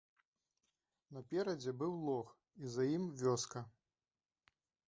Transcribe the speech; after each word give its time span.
Наперадзе 1.17 1.71
быў 1.83 1.93
лог 2.07 2.27
і 2.65 2.73
за 2.77 2.83
ім 2.95 3.07
вёска. 3.23 3.59